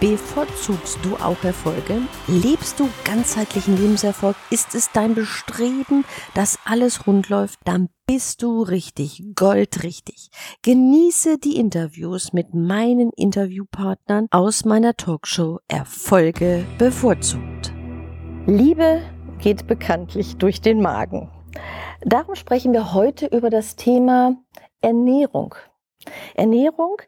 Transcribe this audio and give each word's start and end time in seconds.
Bevorzugst 0.00 0.98
du 1.02 1.16
auch 1.16 1.44
Erfolge? 1.44 2.00
Lebst 2.26 2.80
du 2.80 2.88
ganzheitlichen 3.04 3.76
Lebenserfolg? 3.76 4.34
Ist 4.48 4.74
es 4.74 4.90
dein 4.92 5.14
Bestreben, 5.14 6.06
dass 6.32 6.58
alles 6.64 7.06
rund 7.06 7.28
läuft? 7.28 7.58
Dann 7.66 7.90
bist 8.06 8.42
du 8.42 8.62
richtig, 8.62 9.22
goldrichtig. 9.34 10.30
Genieße 10.62 11.36
die 11.36 11.58
Interviews 11.58 12.32
mit 12.32 12.54
meinen 12.54 13.10
Interviewpartnern 13.10 14.26
aus 14.30 14.64
meiner 14.64 14.96
Talkshow 14.96 15.58
Erfolge 15.68 16.64
bevorzugt. 16.78 17.74
Liebe 18.46 19.02
geht 19.38 19.66
bekanntlich 19.66 20.38
durch 20.38 20.62
den 20.62 20.80
Magen. 20.80 21.30
Darum 22.00 22.36
sprechen 22.36 22.72
wir 22.72 22.94
heute 22.94 23.26
über 23.26 23.50
das 23.50 23.76
Thema 23.76 24.34
Ernährung. 24.80 25.54
Ernährung 26.34 27.02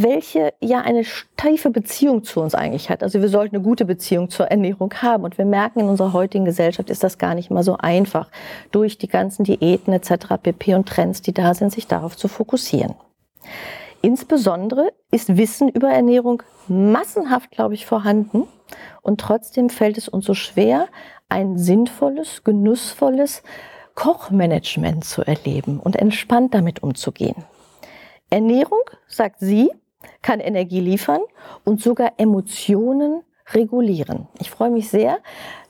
welche 0.00 0.54
ja 0.60 0.80
eine 0.80 1.04
steife 1.04 1.70
Beziehung 1.70 2.24
zu 2.24 2.40
uns 2.40 2.54
eigentlich 2.54 2.88
hat. 2.90 3.02
Also 3.02 3.20
wir 3.20 3.28
sollten 3.28 3.56
eine 3.56 3.64
gute 3.64 3.84
Beziehung 3.84 4.30
zur 4.30 4.46
Ernährung 4.46 4.92
haben. 4.94 5.24
Und 5.24 5.38
wir 5.38 5.44
merken, 5.44 5.80
in 5.80 5.88
unserer 5.88 6.12
heutigen 6.12 6.44
Gesellschaft 6.44 6.88
ist 6.90 7.04
das 7.04 7.18
gar 7.18 7.34
nicht 7.34 7.50
mal 7.50 7.62
so 7.62 7.76
einfach, 7.76 8.30
durch 8.70 8.98
die 8.98 9.08
ganzen 9.08 9.44
Diäten 9.44 9.92
etc. 9.92 10.36
pp. 10.42 10.74
und 10.74 10.88
Trends, 10.88 11.22
die 11.22 11.32
da 11.32 11.54
sind, 11.54 11.72
sich 11.72 11.86
darauf 11.86 12.16
zu 12.16 12.28
fokussieren. 12.28 12.94
Insbesondere 14.00 14.92
ist 15.10 15.36
Wissen 15.36 15.68
über 15.68 15.88
Ernährung 15.88 16.42
massenhaft, 16.68 17.50
glaube 17.50 17.74
ich, 17.74 17.86
vorhanden. 17.86 18.44
Und 19.02 19.20
trotzdem 19.20 19.70
fällt 19.70 19.98
es 19.98 20.08
uns 20.08 20.24
so 20.24 20.34
schwer, 20.34 20.88
ein 21.28 21.56
sinnvolles, 21.58 22.44
genussvolles 22.44 23.42
Kochmanagement 23.94 25.04
zu 25.04 25.22
erleben 25.22 25.78
und 25.78 25.96
entspannt 25.96 26.54
damit 26.54 26.82
umzugehen. 26.82 27.44
Ernährung, 28.30 28.80
sagt 29.06 29.40
sie, 29.40 29.70
kann 30.22 30.40
Energie 30.40 30.80
liefern 30.80 31.20
und 31.64 31.82
sogar 31.82 32.12
Emotionen 32.16 33.22
regulieren. 33.52 34.28
Ich 34.38 34.50
freue 34.50 34.70
mich 34.70 34.88
sehr, 34.88 35.18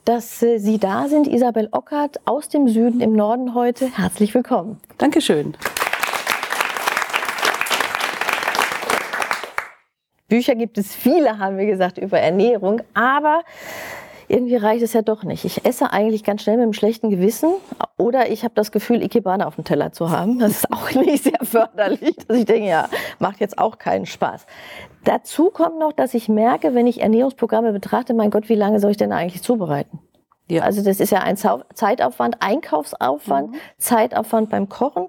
dass 0.05 0.41
äh, 0.43 0.59
Sie 0.59 0.77
da 0.77 1.07
sind, 1.07 1.27
Isabel 1.27 1.69
Ockert 1.71 2.19
aus 2.25 2.49
dem 2.49 2.67
Süden 2.67 3.01
im 3.01 3.13
Norden 3.13 3.53
heute. 3.53 3.89
Herzlich 3.97 4.33
willkommen. 4.33 4.79
Dankeschön. 4.97 5.55
Bücher 10.27 10.55
gibt 10.55 10.77
es 10.77 10.95
viele, 10.95 11.37
haben 11.37 11.57
wir 11.57 11.65
gesagt, 11.65 11.97
über 11.97 12.19
Ernährung, 12.19 12.81
aber 12.93 13.43
irgendwie 14.33 14.55
reicht 14.55 14.81
es 14.81 14.93
ja 14.93 15.03
doch 15.03 15.23
nicht. 15.23 15.45
Ich 15.45 15.63
esse 15.63 15.93
eigentlich 15.93 16.23
ganz 16.23 16.41
schnell 16.41 16.57
mit 16.57 16.63
einem 16.63 16.73
schlechten 16.73 17.11
Gewissen 17.11 17.53
oder 17.97 18.31
ich 18.31 18.43
habe 18.43 18.55
das 18.55 18.71
Gefühl, 18.71 19.03
Ikebana 19.03 19.45
auf 19.45 19.55
dem 19.55 19.63
Teller 19.63 19.91
zu 19.91 20.09
haben. 20.09 20.39
Das 20.39 20.51
ist 20.51 20.71
auch 20.71 20.91
nicht 20.95 21.23
sehr 21.23 21.39
förderlich. 21.43 22.15
Dass 22.27 22.37
ich 22.37 22.45
denke, 22.45 22.67
ja, 22.67 22.89
macht 23.19 23.39
jetzt 23.39 23.59
auch 23.59 23.77
keinen 23.77 24.07
Spaß. 24.07 24.47
Dazu 25.03 25.51
kommt 25.51 25.77
noch, 25.77 25.93
dass 25.93 26.15
ich 26.15 26.29
merke, 26.29 26.73
wenn 26.73 26.87
ich 26.87 27.01
Ernährungsprogramme 27.01 27.73
betrachte, 27.73 28.15
mein 28.15 28.31
Gott, 28.31 28.49
wie 28.49 28.55
lange 28.55 28.79
soll 28.79 28.91
ich 28.91 28.97
denn 28.97 29.11
eigentlich 29.11 29.43
zubereiten? 29.43 29.99
Ja. 30.49 30.63
Also 30.63 30.83
das 30.83 30.99
ist 30.99 31.11
ja 31.11 31.19
ein 31.19 31.37
Zeitaufwand, 31.37 32.37
Einkaufsaufwand, 32.39 33.51
mhm. 33.51 33.57
Zeitaufwand 33.77 34.49
beim 34.49 34.67
Kochen. 34.67 35.07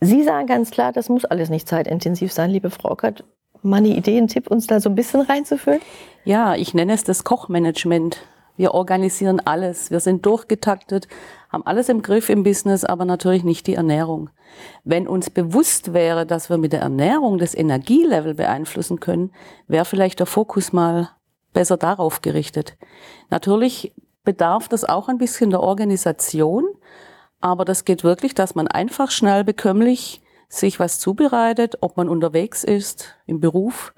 Sie 0.00 0.22
sagen 0.22 0.46
ganz 0.46 0.70
klar, 0.70 0.92
das 0.92 1.08
muss 1.08 1.24
alles 1.24 1.50
nicht 1.50 1.68
zeitintensiv 1.68 2.32
sein, 2.32 2.50
liebe 2.50 2.70
Frau 2.70 2.92
Ockert. 2.92 3.24
Mal 3.62 3.78
eine 3.78 3.88
Idee, 3.88 4.18
einen 4.18 4.28
Tipp, 4.28 4.48
uns 4.48 4.68
da 4.68 4.78
so 4.78 4.88
ein 4.88 4.94
bisschen 4.94 5.22
reinzuführen? 5.22 5.80
Ja, 6.24 6.54
ich 6.54 6.74
nenne 6.74 6.92
es 6.92 7.02
das 7.02 7.24
Kochmanagement. 7.24 8.18
Wir 8.56 8.72
organisieren 8.72 9.40
alles. 9.44 9.90
Wir 9.90 10.00
sind 10.00 10.24
durchgetaktet, 10.24 11.08
haben 11.50 11.66
alles 11.66 11.88
im 11.88 12.02
Griff 12.02 12.28
im 12.28 12.42
Business, 12.42 12.84
aber 12.84 13.04
natürlich 13.04 13.44
nicht 13.44 13.66
die 13.66 13.74
Ernährung. 13.74 14.30
Wenn 14.84 15.06
uns 15.06 15.30
bewusst 15.30 15.92
wäre, 15.92 16.26
dass 16.26 16.50
wir 16.50 16.58
mit 16.58 16.72
der 16.72 16.80
Ernährung 16.80 17.38
das 17.38 17.54
Energielevel 17.54 18.34
beeinflussen 18.34 19.00
können, 19.00 19.32
wäre 19.68 19.84
vielleicht 19.84 20.20
der 20.20 20.26
Fokus 20.26 20.72
mal 20.72 21.10
besser 21.52 21.76
darauf 21.76 22.22
gerichtet. 22.22 22.76
Natürlich 23.30 23.94
bedarf 24.24 24.68
das 24.68 24.84
auch 24.84 25.08
ein 25.08 25.18
bisschen 25.18 25.50
der 25.50 25.60
Organisation, 25.60 26.64
aber 27.40 27.64
das 27.64 27.84
geht 27.84 28.04
wirklich, 28.04 28.34
dass 28.34 28.54
man 28.54 28.68
einfach 28.68 29.10
schnell 29.10 29.44
bekömmlich 29.44 30.22
sich 30.48 30.78
was 30.78 30.98
zubereitet, 31.00 31.76
ob 31.80 31.96
man 31.96 32.08
unterwegs 32.08 32.64
ist, 32.64 33.14
im 33.26 33.40
Beruf. 33.40 33.94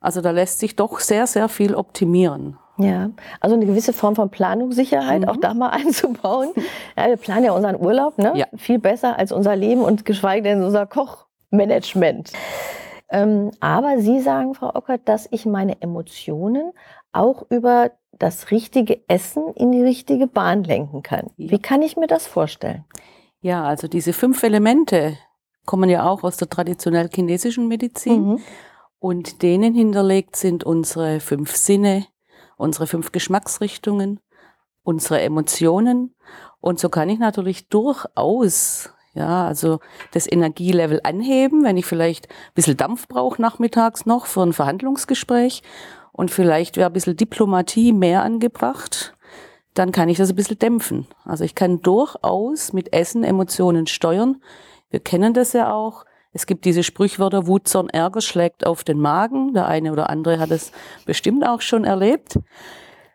Also 0.00 0.20
da 0.20 0.30
lässt 0.30 0.58
sich 0.58 0.76
doch 0.76 1.00
sehr, 1.00 1.26
sehr 1.26 1.48
viel 1.48 1.74
optimieren. 1.74 2.58
Ja, 2.78 3.10
also 3.40 3.54
eine 3.54 3.66
gewisse 3.66 3.92
Form 3.92 4.16
von 4.16 4.30
Planungssicherheit 4.30 5.22
mhm. 5.22 5.28
auch 5.28 5.36
da 5.36 5.54
mal 5.54 5.68
einzubauen. 5.70 6.50
Ja, 6.96 7.06
wir 7.08 7.16
planen 7.16 7.44
ja 7.44 7.52
unseren 7.52 7.76
Urlaub 7.76 8.18
ne? 8.18 8.32
Ja. 8.34 8.46
viel 8.56 8.78
besser 8.78 9.18
als 9.18 9.32
unser 9.32 9.56
Leben 9.56 9.82
und 9.82 10.04
geschweige 10.04 10.48
denn 10.48 10.62
unser 10.62 10.86
Kochmanagement. 10.86 12.32
Ähm, 13.10 13.50
aber 13.60 13.98
Sie 13.98 14.20
sagen, 14.20 14.54
Frau 14.54 14.74
Ockert, 14.74 15.02
dass 15.04 15.28
ich 15.30 15.44
meine 15.44 15.80
Emotionen 15.82 16.72
auch 17.12 17.44
über 17.50 17.90
das 18.18 18.50
richtige 18.50 19.06
Essen 19.08 19.52
in 19.54 19.72
die 19.72 19.82
richtige 19.82 20.26
Bahn 20.26 20.64
lenken 20.64 21.02
kann. 21.02 21.30
Ja. 21.36 21.50
Wie 21.50 21.58
kann 21.58 21.82
ich 21.82 21.96
mir 21.96 22.06
das 22.06 22.26
vorstellen? 22.26 22.84
Ja, 23.40 23.64
also 23.64 23.88
diese 23.88 24.12
fünf 24.12 24.42
Elemente 24.42 25.18
kommen 25.66 25.90
ja 25.90 26.08
auch 26.08 26.22
aus 26.22 26.36
der 26.36 26.48
traditionell 26.48 27.10
chinesischen 27.12 27.68
Medizin. 27.68 28.28
Mhm. 28.28 28.38
Und 28.98 29.42
denen 29.42 29.74
hinterlegt 29.74 30.36
sind 30.36 30.62
unsere 30.64 31.18
fünf 31.18 31.56
Sinne, 31.56 32.06
unsere 32.62 32.86
fünf 32.86 33.10
Geschmacksrichtungen, 33.10 34.20
unsere 34.84 35.20
Emotionen. 35.20 36.14
Und 36.60 36.78
so 36.78 36.88
kann 36.88 37.08
ich 37.08 37.18
natürlich 37.18 37.68
durchaus, 37.68 38.90
ja, 39.14 39.46
also 39.46 39.80
das 40.12 40.30
Energielevel 40.30 41.00
anheben, 41.02 41.64
wenn 41.64 41.76
ich 41.76 41.86
vielleicht 41.86 42.28
ein 42.28 42.54
bisschen 42.54 42.76
Dampf 42.76 43.08
brauche 43.08 43.42
nachmittags 43.42 44.06
noch 44.06 44.26
für 44.26 44.42
ein 44.42 44.52
Verhandlungsgespräch 44.52 45.62
und 46.12 46.30
vielleicht 46.30 46.76
wäre 46.76 46.86
ein 46.86 46.92
bisschen 46.92 47.16
Diplomatie 47.16 47.92
mehr 47.92 48.22
angebracht, 48.22 49.16
dann 49.74 49.90
kann 49.90 50.08
ich 50.08 50.18
das 50.18 50.30
ein 50.30 50.36
bisschen 50.36 50.58
dämpfen. 50.58 51.08
Also 51.24 51.42
ich 51.42 51.56
kann 51.56 51.80
durchaus 51.80 52.72
mit 52.72 52.92
Essen 52.92 53.24
Emotionen 53.24 53.88
steuern. 53.88 54.40
Wir 54.90 55.00
kennen 55.00 55.34
das 55.34 55.52
ja 55.52 55.72
auch. 55.72 56.04
Es 56.32 56.46
gibt 56.46 56.64
diese 56.64 56.82
Sprichwörter, 56.82 57.46
Wut, 57.46 57.68
Zorn, 57.68 57.90
Ärger 57.90 58.22
schlägt 58.22 58.66
auf 58.66 58.84
den 58.84 58.98
Magen. 58.98 59.52
Der 59.52 59.68
eine 59.68 59.92
oder 59.92 60.08
andere 60.08 60.38
hat 60.38 60.50
es 60.50 60.72
bestimmt 61.04 61.46
auch 61.46 61.60
schon 61.60 61.84
erlebt. 61.84 62.38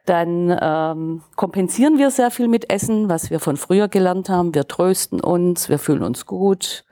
Dann 0.06 0.58
ähm, 0.62 1.22
kompensieren 1.36 1.98
wir 1.98 2.12
sehr 2.12 2.32
viel 2.32 2.48
mit 2.48 2.72
Essen, 2.72 3.10
was 3.10 3.30
wir 3.30 3.40
von 3.40 3.58
früher 3.58 3.88
gelernt 3.88 4.30
haben. 4.30 4.54
Wir 4.54 4.68
trösten 4.68 5.20
uns, 5.20 5.68
wir 5.68 5.80
fühlen 5.80 6.04
uns 6.04 6.26
gut. 6.26 6.86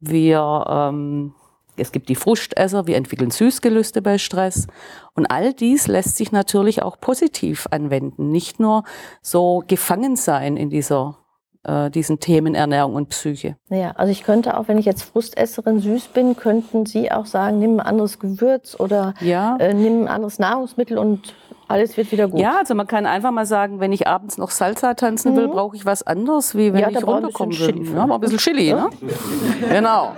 Wir, 0.00 0.66
ähm, 0.68 1.34
es 1.76 1.92
gibt 1.92 2.08
die 2.08 2.16
Frustesser, 2.16 2.86
wir 2.86 2.96
entwickeln 2.96 3.30
Süßgelüste 3.30 4.02
bei 4.02 4.18
Stress. 4.18 4.66
Und 5.14 5.26
all 5.26 5.54
dies 5.54 5.86
lässt 5.86 6.16
sich 6.16 6.32
natürlich 6.32 6.82
auch 6.82 7.00
positiv 7.00 7.66
anwenden. 7.70 8.30
Nicht 8.30 8.60
nur 8.60 8.84
so 9.22 9.62
gefangen 9.66 10.16
sein 10.16 10.56
in 10.56 10.68
dieser 10.68 11.19
äh, 11.64 11.90
diesen 11.90 12.20
Themen 12.20 12.54
Ernährung 12.54 12.94
und 12.94 13.08
Psyche. 13.08 13.56
Ja, 13.68 13.92
also 13.92 14.10
ich 14.10 14.22
könnte 14.22 14.56
auch, 14.56 14.68
wenn 14.68 14.78
ich 14.78 14.86
jetzt 14.86 15.02
Frustesserin 15.02 15.80
süß 15.80 16.08
bin, 16.08 16.36
könnten 16.36 16.86
Sie 16.86 17.12
auch 17.12 17.26
sagen, 17.26 17.58
nimm 17.58 17.78
ein 17.78 17.80
anderes 17.80 18.18
Gewürz 18.18 18.78
oder 18.78 19.14
ja. 19.20 19.56
äh, 19.58 19.74
nimm 19.74 20.02
ein 20.02 20.08
anderes 20.08 20.38
Nahrungsmittel 20.38 20.98
und 20.98 21.34
alles 21.68 21.96
wird 21.96 22.10
wieder 22.10 22.26
gut. 22.26 22.40
Ja, 22.40 22.58
also 22.58 22.74
man 22.74 22.88
kann 22.88 23.06
einfach 23.06 23.30
mal 23.30 23.46
sagen, 23.46 23.78
wenn 23.78 23.92
ich 23.92 24.08
abends 24.08 24.38
noch 24.38 24.50
Salsa 24.50 24.94
tanzen 24.94 25.36
will, 25.36 25.46
mhm. 25.46 25.52
brauche 25.52 25.76
ich 25.76 25.86
was 25.86 26.02
anderes, 26.02 26.56
wie 26.56 26.72
wenn 26.72 26.80
ja, 26.80 26.88
ich 26.88 27.06
runterkommen 27.06 27.56
will. 27.56 27.94
Ja, 27.94 28.06
mal 28.06 28.16
ein 28.16 28.20
bisschen 28.20 28.38
Chili, 28.38 28.72
ne? 28.72 28.90
genau. 29.68 30.16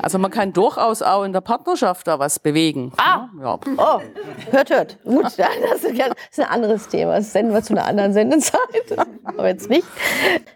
Also 0.00 0.18
man 0.18 0.30
kann 0.30 0.52
durchaus 0.52 1.02
auch 1.02 1.24
in 1.24 1.32
der 1.32 1.40
Partnerschaft 1.40 2.06
da 2.06 2.18
was 2.18 2.38
bewegen. 2.38 2.92
Ah, 2.96 3.28
ne? 3.34 3.42
ja. 3.42 3.58
oh, 3.76 4.00
hört, 4.50 4.70
hört. 4.70 5.02
Gut, 5.04 5.24
das 5.36 5.84
ist 5.84 6.40
ein 6.40 6.46
anderes 6.46 6.88
Thema. 6.88 7.16
Das 7.16 7.32
senden 7.32 7.54
wir 7.54 7.62
zu 7.62 7.74
einer 7.74 7.86
anderen 7.86 8.12
Sendezeit. 8.12 8.60
Aber 9.24 9.48
jetzt 9.48 9.70
nicht. 9.70 9.86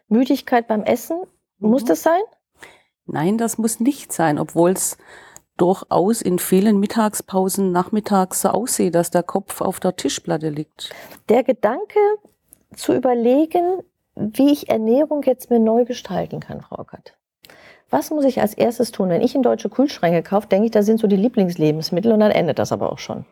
Müdigkeit 0.09 0.67
beim 0.69 0.83
Essen, 0.83 1.23
muss 1.59 1.83
mhm. 1.83 1.87
das 1.87 2.03
sein? 2.03 2.21
Nein, 3.07 3.39
das 3.39 3.59
muss 3.59 3.81
nicht 3.81 4.13
sein, 4.13 4.39
obwohl 4.39 4.71
es 4.71 4.97
durchaus 5.57 6.23
in 6.23 6.39
vielen 6.39 6.81
Mittagspausen 6.81 7.73
nachmittags 7.73 8.43
so 8.43 8.51
aussieht, 8.51 8.95
dass 8.95 9.11
der 9.11 9.23
Kopf 9.23 9.61
auf 9.61 9.81
der 9.81 9.97
Tischplatte 9.97 10.49
liegt. 10.49 10.91
Der 11.29 11.43
Gedanke 11.43 11.99
zu 12.75 12.95
überlegen, 12.95 13.83
wie 14.15 14.53
ich 14.53 14.69
Ernährung 14.69 15.23
jetzt 15.23 15.51
mir 15.51 15.59
neu 15.59 15.85
gestalten 15.85 16.41
kann, 16.41 16.61
Frau 16.61 16.79
Ockert. 16.79 17.15
Was 17.93 18.11
muss 18.11 18.25
ich 18.25 18.41
als 18.41 18.55
erstes 18.55 18.91
tun? 18.91 19.11
Wenn 19.11 19.21
ich 19.21 19.35
in 19.35 19.43
deutsche 19.43 19.69
Kühlschränke 19.69 20.23
kaufe, 20.23 20.47
denke 20.47 20.65
ich, 20.65 20.71
da 20.71 20.83
sind 20.83 20.99
so 20.99 21.07
die 21.07 21.17
Lieblingslebensmittel 21.17 22.11
und 22.11 22.21
dann 22.21 22.31
endet 22.31 22.59
das 22.59 22.73
aber 22.73 22.91
auch 22.91 22.99
schon. 22.99 23.27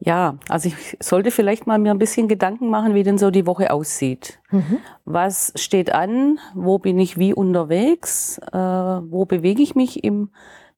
Ja, 0.00 0.38
also 0.48 0.68
ich 0.68 0.96
sollte 1.00 1.30
vielleicht 1.30 1.64
mal 1.64 1.78
mir 1.78 1.92
ein 1.92 2.00
bisschen 2.00 2.26
Gedanken 2.26 2.68
machen, 2.68 2.94
wie 2.94 3.04
denn 3.04 3.16
so 3.16 3.30
die 3.30 3.46
Woche 3.46 3.70
aussieht. 3.70 4.40
Mhm. 4.50 4.78
Was 5.04 5.52
steht 5.54 5.94
an? 5.94 6.40
Wo 6.54 6.80
bin 6.80 6.98
ich 6.98 7.16
wie 7.16 7.32
unterwegs? 7.32 8.38
Äh, 8.38 8.58
wo 8.58 9.24
bewege 9.24 9.62
ich 9.62 9.76
mich 9.76 10.02
im 10.02 10.30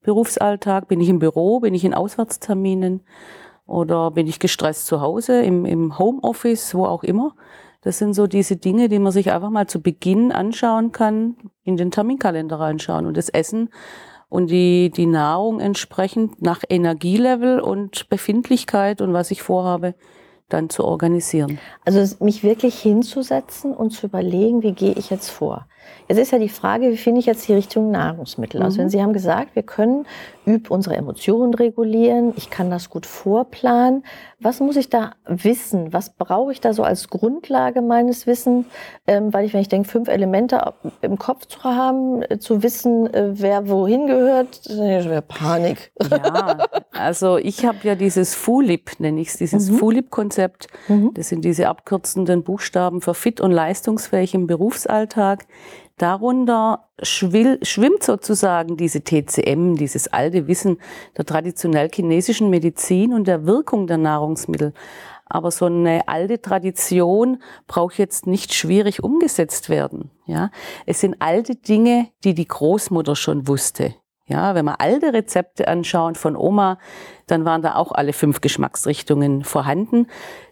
Berufsalltag? 0.03 0.87
Bin 0.87 1.01
ich 1.01 1.09
im 1.09 1.17
Büro? 1.17 1.61
Bin 1.61 1.73
ich 1.73 1.83
in 1.83 1.95
Auswärtsterminen? 1.95 3.01
Oder 3.65 4.11
bin 4.11 4.27
ich 4.27 4.39
gestresst 4.39 4.85
zu 4.85 5.01
Hause, 5.01 5.41
im, 5.41 5.65
im 5.65 5.97
Homeoffice, 5.97 6.75
wo 6.75 6.85
auch 6.85 7.03
immer? 7.03 7.33
Das 7.81 7.97
sind 7.97 8.13
so 8.13 8.27
diese 8.27 8.57
Dinge, 8.57 8.87
die 8.87 8.99
man 8.99 9.11
sich 9.11 9.31
einfach 9.31 9.49
mal 9.49 9.65
zu 9.65 9.81
Beginn 9.81 10.31
anschauen 10.31 10.91
kann, 10.91 11.35
in 11.63 11.77
den 11.77 11.91
Terminkalender 11.91 12.59
reinschauen 12.59 13.05
und 13.05 13.17
das 13.17 13.29
Essen 13.29 13.69
und 14.29 14.49
die, 14.49 14.89
die 14.89 15.05
Nahrung 15.05 15.59
entsprechend 15.59 16.41
nach 16.41 16.63
Energielevel 16.69 17.59
und 17.59 18.09
Befindlichkeit 18.09 19.01
und 19.01 19.13
was 19.13 19.29
ich 19.31 19.41
vorhabe, 19.41 19.93
dann 20.47 20.69
zu 20.69 20.83
organisieren. 20.83 21.59
Also 21.85 22.15
mich 22.23 22.43
wirklich 22.43 22.79
hinzusetzen 22.79 23.73
und 23.73 23.91
zu 23.91 24.07
überlegen, 24.07 24.63
wie 24.63 24.73
gehe 24.73 24.93
ich 24.93 25.09
jetzt 25.09 25.29
vor. 25.29 25.67
Jetzt 26.07 26.17
ist 26.17 26.31
ja 26.31 26.39
die 26.39 26.49
Frage, 26.49 26.91
wie 26.91 26.97
finde 26.97 27.19
ich 27.19 27.25
jetzt 27.25 27.47
die 27.47 27.53
Richtung 27.53 27.91
Nahrungsmittel? 27.91 28.59
Mhm. 28.59 28.65
Also 28.65 28.77
wenn 28.79 28.85
mhm. 28.85 28.89
Sie 28.89 29.01
haben 29.01 29.13
gesagt, 29.13 29.55
wir 29.55 29.63
können 29.63 30.05
üb 30.45 30.71
unsere 30.71 30.95
Emotionen 30.95 31.53
regulieren, 31.53 32.33
ich 32.35 32.49
kann 32.49 32.69
das 32.69 32.89
gut 32.89 33.05
vorplanen. 33.05 34.03
Was 34.39 34.59
muss 34.59 34.75
ich 34.75 34.89
da 34.89 35.11
wissen? 35.25 35.93
Was 35.93 36.09
brauche 36.09 36.51
ich 36.51 36.59
da 36.61 36.73
so 36.73 36.83
als 36.83 37.09
Grundlage 37.09 37.81
meines 37.81 38.25
Wissens? 38.25 38.65
Ähm, 39.05 39.31
weil 39.33 39.45
ich, 39.45 39.53
wenn 39.53 39.61
ich 39.61 39.69
denke, 39.69 39.87
fünf 39.87 40.07
Elemente 40.07 40.73
im 41.01 41.17
Kopf 41.19 41.45
zu 41.45 41.63
haben, 41.63 42.23
äh, 42.23 42.39
zu 42.39 42.63
wissen, 42.63 43.13
äh, 43.13 43.29
wer 43.33 43.69
wohin 43.69 44.07
gehört, 44.07 44.65
das 44.67 44.77
wäre 44.77 45.21
Panik. 45.21 45.91
Ja, 46.09 46.65
also 46.91 47.37
ich 47.37 47.65
habe 47.65 47.77
ja 47.83 47.95
dieses 47.95 48.35
FULIP, 48.35 48.99
nenne 48.99 49.21
ich 49.21 49.29
es, 49.29 49.37
dieses 49.37 49.69
mhm. 49.69 49.75
FULIP-Konzept. 49.75 50.67
Mhm. 50.87 51.11
Das 51.13 51.29
sind 51.29 51.45
diese 51.45 51.67
abkürzenden 51.69 52.43
Buchstaben 52.43 53.01
für 53.01 53.13
fit 53.13 53.39
und 53.41 53.51
leistungsfähig 53.51 54.33
im 54.33 54.47
Berufsalltag. 54.47 55.45
Darunter 56.01 56.89
schwimmt 57.03 58.01
sozusagen 58.01 58.75
diese 58.75 59.03
TCM, 59.03 59.75
dieses 59.75 60.07
alte 60.07 60.47
Wissen 60.47 60.79
der 61.15 61.25
traditionell 61.25 61.89
chinesischen 61.93 62.49
Medizin 62.49 63.13
und 63.13 63.27
der 63.27 63.45
Wirkung 63.45 63.85
der 63.85 63.97
Nahrungsmittel. 63.97 64.73
Aber 65.25 65.51
so 65.51 65.65
eine 65.65 66.07
alte 66.07 66.41
Tradition 66.41 67.43
braucht 67.67 67.99
jetzt 67.99 68.25
nicht 68.25 68.55
schwierig 68.55 69.03
umgesetzt 69.03 69.69
werden. 69.69 70.09
Ja, 70.25 70.49
es 70.87 71.01
sind 71.01 71.17
alte 71.19 71.55
Dinge, 71.55 72.07
die 72.23 72.33
die 72.33 72.47
Großmutter 72.47 73.15
schon 73.15 73.47
wusste. 73.47 73.93
Ja, 74.25 74.55
wenn 74.55 74.65
wir 74.65 74.81
alte 74.81 75.13
Rezepte 75.13 75.67
anschauen 75.67 76.15
von 76.15 76.35
Oma, 76.35 76.79
dann 77.27 77.45
waren 77.45 77.61
da 77.61 77.75
auch 77.75 77.91
alle 77.91 78.13
fünf 78.13 78.41
Geschmacksrichtungen 78.41 79.43
vorhanden. 79.43 80.07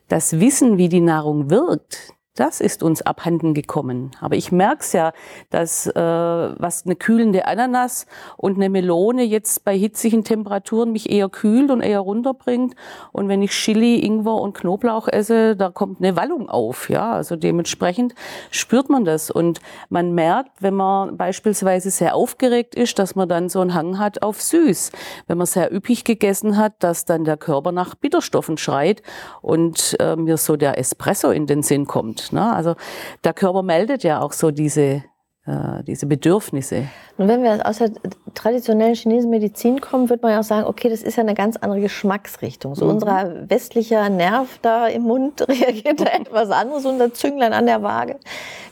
Das 0.09 0.39
Wissen, 0.39 0.77
wie 0.77 0.89
die 0.89 1.01
Nahrung 1.01 1.49
wirkt, 1.49 2.13
das 2.35 2.61
ist 2.61 2.83
uns 2.83 3.01
abhanden 3.01 3.53
gekommen. 3.53 4.11
Aber 4.21 4.35
ich 4.35 4.51
merke 4.51 4.81
es 4.81 4.93
ja, 4.93 5.11
dass 5.49 5.87
äh, 5.87 5.93
was 5.93 6.85
eine 6.85 6.95
kühlende 6.95 7.45
Ananas 7.45 8.05
und 8.37 8.55
eine 8.55 8.69
Melone 8.69 9.23
jetzt 9.23 9.65
bei 9.65 9.77
hitzigen 9.77 10.23
Temperaturen 10.23 10.91
mich 10.91 11.09
eher 11.09 11.27
kühlt 11.27 11.69
und 11.69 11.81
eher 11.81 11.99
runterbringt. 11.99 12.75
Und 13.11 13.27
wenn 13.27 13.41
ich 13.41 13.51
Chili, 13.51 13.99
Ingwer 13.99 14.35
und 14.35 14.53
Knoblauch 14.53 15.07
esse, 15.07 15.55
da 15.55 15.69
kommt 15.69 15.99
eine 15.99 16.15
Wallung 16.15 16.49
auf. 16.49 16.89
Ja, 16.89 17.11
also 17.11 17.35
dementsprechend 17.35 18.15
spürt 18.51 18.89
man 18.89 19.03
das. 19.03 19.29
Und 19.29 19.59
man 19.89 20.13
merkt, 20.13 20.51
wenn 20.61 20.75
man 20.75 21.17
beispielsweise 21.17 21.91
sehr 21.91 22.15
aufgeregt 22.15 22.75
ist, 22.75 22.99
dass 22.99 23.15
man 23.15 23.27
dann 23.27 23.49
so 23.49 23.59
einen 23.59 23.73
Hang 23.73 23.99
hat 23.99 24.21
auf 24.21 24.41
süß. 24.41 24.91
Wenn 25.27 25.37
man 25.37 25.47
sehr 25.47 25.73
üppig 25.73 26.05
gegessen 26.05 26.57
hat, 26.57 26.75
dass 26.79 27.03
dann 27.05 27.25
der 27.25 27.37
Körper 27.37 27.73
nach 27.73 27.95
Bitterstoffen 27.95 28.57
schreit 28.57 29.03
und 29.41 29.97
äh, 29.99 30.15
mir 30.15 30.37
so 30.37 30.55
der 30.55 30.77
Espresso 30.77 31.31
in 31.31 31.45
den 31.45 31.63
Sinn 31.63 31.85
kommt. 31.85 32.28
Ne? 32.31 32.53
Also 32.53 32.75
der 33.23 33.33
Körper 33.33 33.63
meldet 33.63 34.03
ja 34.03 34.21
auch 34.21 34.33
so 34.33 34.51
diese, 34.51 35.03
äh, 35.45 35.83
diese 35.87 36.05
Bedürfnisse. 36.05 36.87
Und 37.17 37.27
wenn 37.27 37.43
wir 37.43 37.65
aus 37.67 37.79
der 37.79 37.91
traditionellen 38.35 38.95
chinesischen 38.95 39.31
Medizin 39.31 39.81
kommen, 39.81 40.09
wird 40.09 40.21
man 40.21 40.31
ja 40.31 40.39
auch 40.39 40.43
sagen, 40.43 40.67
okay, 40.67 40.89
das 40.89 41.01
ist 41.01 41.15
ja 41.15 41.23
eine 41.23 41.33
ganz 41.33 41.57
andere 41.57 41.81
Geschmacksrichtung. 41.81 42.75
So 42.75 42.85
mhm. 42.85 42.91
unser 42.91 43.49
westlicher 43.49 44.09
Nerv 44.09 44.59
da 44.61 44.87
im 44.87 45.03
Mund 45.03 45.41
reagiert 45.47 46.01
da 46.01 46.05
etwas 46.05 46.51
anderes, 46.51 46.85
unser 46.85 47.13
Zünglein 47.13 47.53
an 47.53 47.65
der 47.65 47.81
Waage. 47.81 48.17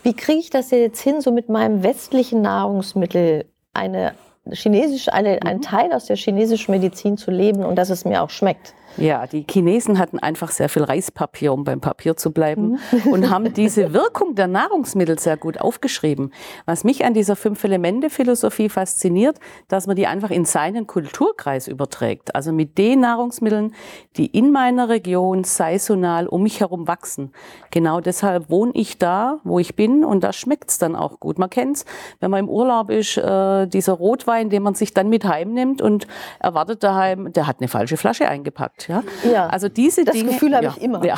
Wie 0.04 0.14
kriege 0.14 0.40
ich 0.40 0.50
das 0.50 0.72
jetzt 0.72 1.02
hin, 1.02 1.22
so 1.22 1.32
mit 1.32 1.50
meinem 1.50 1.84
westlichen 1.84 2.42
Nahrungsmittel 2.42 3.46
eine 3.74 4.14
chinesische, 4.52 5.14
eine, 5.14 5.40
mhm. 5.42 5.48
einen 5.48 5.62
Teil 5.62 5.92
aus 5.94 6.06
der 6.06 6.16
chinesischen 6.16 6.72
Medizin 6.72 7.18
zu 7.18 7.32
leben 7.32 7.66
und 7.66 7.76
dass 7.76 7.90
es 7.90 8.06
mir 8.06 8.22
auch 8.22 8.30
schmeckt? 8.30 8.74
Ja, 8.98 9.28
die 9.28 9.46
Chinesen 9.50 10.00
hatten 10.00 10.20
einfach 10.20 10.50
sehr 10.50 10.70
viel 10.70 10.84
Reispapier, 10.84 11.54
um 11.54 11.64
beim 11.64 11.82
Papier 11.82 12.18
zu 12.18 12.32
bleiben, 12.32 12.80
mhm. 12.92 13.12
und 13.12 13.30
haben 13.30 13.54
diese 13.56 13.94
Wirkung 13.94 14.36
der 14.36 14.48
Nahrungsmittel 14.48 15.20
sehr 15.20 15.38
gut 15.38 15.62
aufgeschrieben. 15.62 16.34
Was 16.66 16.84
mich 16.84 17.06
an 17.06 17.14
dieser 17.14 17.36
Fünf-Elemente-Philosophie 17.36 18.70
fasziniert, 18.70 19.40
dass 19.68 19.88
man 19.88 19.96
die 19.96 20.08
einfach 20.08 20.32
in 20.32 20.46
seinen 20.46 20.88
Kulturkreis 20.88 21.68
überträgt. 21.68 22.36
Also 22.36 22.52
mit 22.52 22.78
den 22.78 23.02
Nahrungsmitteln, 23.02 23.74
die 24.18 24.26
in 24.26 24.52
meiner 24.52 24.90
Region 24.90 25.44
saisonal 25.44 26.28
um 26.28 26.44
mich 26.44 26.60
herum 26.60 26.88
wachsen. 26.88 27.32
Genau 27.72 28.02
deshalb 28.02 28.50
wohne 28.50 28.72
ich 28.74 28.98
da, 28.98 29.40
wo 29.44 29.60
ich 29.60 29.76
bin, 29.76 30.04
und 30.04 30.24
da 30.24 30.34
schmeckt's 30.34 30.80
dann 30.80 30.96
auch 30.96 31.20
gut. 31.20 31.38
Man 31.38 31.50
kennt's, 31.50 31.86
wenn 32.20 32.32
man 32.32 32.42
im 32.42 32.50
Urlaub 32.50 32.90
ist, 32.90 33.18
äh, 33.18 33.68
dieser 33.68 33.94
Rotwein, 33.94 34.50
den 34.50 34.64
man 34.64 34.74
sich 34.74 34.94
dann 34.94 35.10
mit 35.10 35.26
heimnimmt 35.26 35.82
und 35.82 36.08
erwartet 36.40 36.84
daheim, 36.84 37.32
der 37.34 37.48
hat 37.48 37.58
eine 37.60 37.68
falsche 37.68 37.98
Flasche 37.98 38.28
eingepackt. 38.28 38.87
Ja? 38.88 39.04
ja. 39.30 39.48
Also 39.48 39.70
diese 39.70 40.04
das 40.04 40.16
Dinge. 40.16 40.32
Gefühl 40.32 40.56
habe 40.56 40.66
ja, 40.66 40.74
ich 40.76 40.82
immer. 40.82 41.04
Ja. 41.06 41.18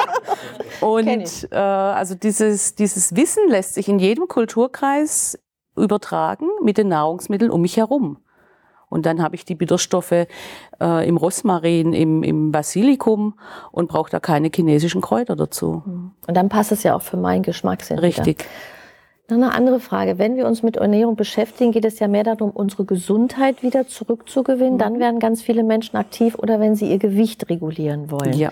Und 0.80 1.48
äh, 1.50 1.56
also 1.56 2.14
dieses, 2.14 2.74
dieses 2.74 3.14
Wissen 3.14 3.48
lässt 3.48 3.74
sich 3.74 3.88
in 3.88 3.98
jedem 3.98 4.28
Kulturkreis 4.28 5.38
übertragen 5.76 6.46
mit 6.62 6.78
den 6.78 6.88
Nahrungsmitteln 6.88 7.50
um 7.50 7.62
mich 7.62 7.76
herum. 7.76 8.18
Und 8.88 9.06
dann 9.06 9.22
habe 9.22 9.36
ich 9.36 9.46
die 9.46 9.54
Bitterstoffe 9.54 10.12
äh, 10.12 11.08
im 11.08 11.16
Rosmarin, 11.16 11.94
im, 11.94 12.22
im 12.22 12.52
Basilikum 12.52 13.38
und 13.70 13.88
brauche 13.88 14.10
da 14.10 14.20
keine 14.20 14.50
chinesischen 14.54 15.00
Kräuter 15.00 15.34
dazu. 15.34 15.82
Und 16.26 16.36
dann 16.36 16.50
passt 16.50 16.72
es 16.72 16.82
ja 16.82 16.94
auch 16.94 17.00
für 17.00 17.16
meinen 17.16 17.42
Geschmackssinn. 17.42 17.98
Richtig. 17.98 18.40
Wieder. 18.40 18.50
Noch 19.28 19.36
eine 19.36 19.52
andere 19.54 19.80
Frage. 19.80 20.18
Wenn 20.18 20.36
wir 20.36 20.46
uns 20.46 20.62
mit 20.62 20.76
Ernährung 20.76 21.16
beschäftigen, 21.16 21.72
geht 21.72 21.84
es 21.84 21.98
ja 21.98 22.08
mehr 22.08 22.24
darum, 22.24 22.50
unsere 22.50 22.84
Gesundheit 22.84 23.62
wieder 23.62 23.86
zurückzugewinnen. 23.86 24.74
Mhm. 24.74 24.78
Dann 24.78 25.00
werden 25.00 25.20
ganz 25.20 25.42
viele 25.42 25.62
Menschen 25.62 25.96
aktiv 25.96 26.34
oder 26.36 26.60
wenn 26.60 26.74
sie 26.74 26.90
ihr 26.90 26.98
Gewicht 26.98 27.48
regulieren 27.48 28.10
wollen. 28.10 28.34
Ja. 28.34 28.50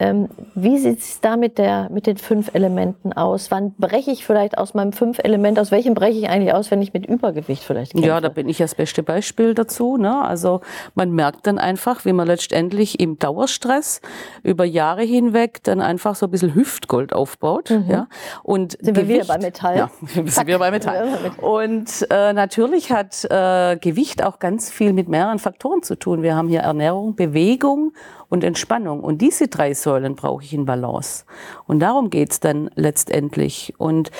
Ähm, 0.00 0.30
wie 0.54 0.78
sieht 0.78 1.00
es 1.00 1.20
da 1.20 1.36
mit, 1.36 1.58
der, 1.58 1.90
mit 1.90 2.06
den 2.06 2.16
fünf 2.16 2.54
Elementen 2.54 3.12
aus? 3.12 3.50
Wann 3.50 3.74
breche 3.74 4.10
ich 4.10 4.24
vielleicht 4.24 4.56
aus 4.56 4.72
meinem 4.72 4.94
fünf 4.94 5.18
Element, 5.18 5.58
aus 5.58 5.70
welchem 5.70 5.92
breche 5.92 6.18
ich 6.18 6.30
eigentlich 6.30 6.54
aus, 6.54 6.70
wenn 6.70 6.80
ich 6.80 6.94
mit 6.94 7.04
Übergewicht 7.04 7.62
vielleicht 7.62 7.92
kämpfe? 7.92 8.08
Ja, 8.08 8.18
da 8.22 8.30
bin 8.30 8.48
ich 8.48 8.56
das 8.56 8.74
beste 8.74 9.02
Beispiel 9.02 9.52
dazu. 9.52 9.98
Ne? 9.98 10.22
Also 10.22 10.62
man 10.94 11.10
merkt 11.12 11.46
dann 11.46 11.58
einfach, 11.58 12.06
wie 12.06 12.14
man 12.14 12.26
letztendlich 12.26 12.98
im 12.98 13.18
Dauerstress 13.18 14.00
über 14.42 14.64
Jahre 14.64 15.02
hinweg 15.02 15.62
dann 15.64 15.82
einfach 15.82 16.14
so 16.14 16.26
ein 16.26 16.30
bisschen 16.30 16.54
Hüftgold 16.54 17.12
aufbaut. 17.12 17.68
Mhm. 17.68 17.84
Ja? 17.90 18.08
Und 18.42 18.78
sind 18.80 18.94
Gewicht, 18.94 19.08
wir 19.08 19.24
wieder 19.24 19.34
bei 19.34 19.38
Metall? 19.38 19.70
Ja, 19.80 19.90
sind 20.24 20.46
wir 20.46 20.58
bei 20.58 20.70
Metall. 20.70 21.08
Und 21.40 22.06
äh, 22.10 22.32
natürlich 22.32 22.90
hat 22.90 23.24
äh, 23.30 23.76
Gewicht 23.76 24.24
auch 24.24 24.38
ganz 24.38 24.70
viel 24.70 24.94
mit 24.94 25.08
mehreren 25.08 25.38
Faktoren 25.38 25.82
zu 25.82 25.94
tun. 25.94 26.22
Wir 26.22 26.34
haben 26.34 26.48
hier 26.48 26.60
Ernährung, 26.60 27.14
Bewegung 27.14 27.92
und 28.30 28.44
Entspannung. 28.44 29.00
Und 29.00 29.18
diese 29.18 29.48
drei 29.48 29.74
Säulen 29.74 29.89
brauche 30.14 30.44
ich 30.44 30.52
in 30.52 30.66
Balance. 30.66 31.24
Und 31.66 31.80
darum 31.80 32.10
geht's 32.10 32.40
dann 32.40 32.70
letztendlich. 32.74 33.74
Und 33.78 34.10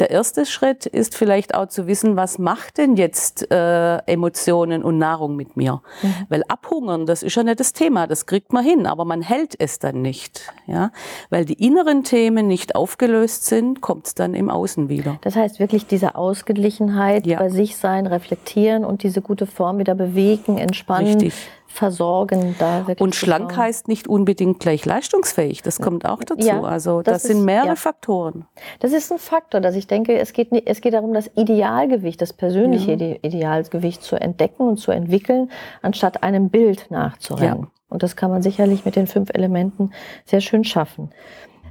der 0.00 0.10
erste 0.10 0.46
Schritt 0.46 0.86
ist 0.86 1.14
vielleicht 1.14 1.54
auch 1.54 1.66
zu 1.66 1.86
wissen, 1.86 2.16
was 2.16 2.38
macht 2.38 2.78
denn 2.78 2.96
jetzt 2.96 3.50
äh, 3.50 3.96
Emotionen 4.06 4.82
und 4.82 4.98
Nahrung 4.98 5.36
mit 5.36 5.56
mir? 5.56 5.82
Mhm. 6.02 6.14
Weil 6.28 6.42
abhungern, 6.48 7.06
das 7.06 7.22
ist 7.22 7.34
ja 7.34 7.42
nicht 7.42 7.60
das 7.60 7.72
Thema, 7.72 8.06
das 8.06 8.26
kriegt 8.26 8.52
man 8.52 8.64
hin, 8.64 8.86
aber 8.86 9.04
man 9.04 9.22
hält 9.22 9.54
es 9.58 9.78
dann 9.78 10.02
nicht. 10.02 10.52
Ja? 10.66 10.90
Weil 11.30 11.44
die 11.44 11.64
inneren 11.64 12.04
Themen 12.04 12.46
nicht 12.46 12.74
aufgelöst 12.74 13.46
sind, 13.46 13.80
kommt 13.80 14.06
es 14.06 14.14
dann 14.14 14.34
im 14.34 14.50
Außen 14.50 14.88
wieder. 14.88 15.18
Das 15.22 15.36
heißt 15.36 15.58
wirklich 15.58 15.86
diese 15.86 16.14
Ausgeglichenheit, 16.14 17.26
ja. 17.26 17.38
bei 17.38 17.48
sich 17.48 17.76
sein, 17.76 18.06
reflektieren 18.06 18.84
und 18.84 19.02
diese 19.02 19.22
gute 19.22 19.46
Form 19.46 19.78
wieder 19.78 19.94
bewegen, 19.94 20.58
entspannen. 20.58 21.14
Richtig 21.14 21.34
versorgen. 21.68 22.56
Da 22.58 22.86
wirklich 22.86 23.00
Und 23.00 23.14
schlank 23.14 23.56
heißt 23.56 23.88
nicht 23.88 24.08
unbedingt 24.08 24.58
gleich 24.58 24.84
leistungsfähig. 24.84 25.62
Das 25.62 25.80
kommt 25.80 26.04
auch 26.06 26.24
dazu. 26.24 26.46
Ja, 26.46 26.62
also 26.62 27.02
das, 27.02 27.22
das 27.22 27.22
sind 27.24 27.44
mehrere 27.44 27.68
ja. 27.68 27.76
Faktoren. 27.76 28.46
Das 28.80 28.92
ist 28.92 29.12
ein 29.12 29.18
Faktor, 29.18 29.60
dass 29.60 29.76
ich 29.76 29.86
denke, 29.88 30.18
es 30.18 30.32
geht, 30.32 30.48
es 30.66 30.80
geht 30.80 30.94
darum, 30.94 31.12
das 31.12 31.30
Idealgewicht, 31.36 32.20
das 32.22 32.32
persönliche 32.32 32.92
ja. 32.92 33.16
Idealgewicht 33.22 34.02
zu 34.02 34.16
entdecken 34.16 34.68
und 34.68 34.76
zu 34.78 34.92
entwickeln, 34.92 35.50
anstatt 35.82 36.22
einem 36.22 36.50
Bild 36.50 36.90
nachzurennen. 36.90 37.68
Und 37.88 38.02
das 38.02 38.16
kann 38.16 38.30
man 38.30 38.42
sicherlich 38.42 38.84
mit 38.84 38.96
den 38.96 39.06
fünf 39.06 39.30
Elementen 39.30 39.92
sehr 40.24 40.40
schön 40.40 40.64
schaffen. 40.64 41.10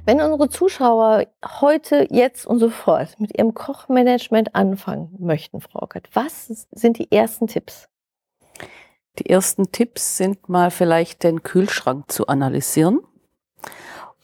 Wenn 0.04 0.20
unsere 0.20 0.48
Zuschauer 0.48 1.26
heute, 1.60 2.06
jetzt 2.10 2.46
und 2.46 2.58
sofort 2.58 3.20
mit 3.20 3.36
ihrem 3.36 3.54
Kochmanagement 3.54 4.54
anfangen 4.54 5.14
möchten, 5.18 5.60
Frau 5.60 5.82
Ockert, 5.82 6.08
was 6.14 6.66
sind 6.70 6.98
die 6.98 7.12
ersten 7.12 7.46
Tipps? 7.46 7.88
Die 9.18 9.28
ersten 9.28 9.70
Tipps 9.70 10.16
sind 10.16 10.48
mal 10.48 10.70
vielleicht 10.70 11.24
den 11.24 11.42
Kühlschrank 11.42 12.10
zu 12.10 12.26
analysieren 12.26 13.00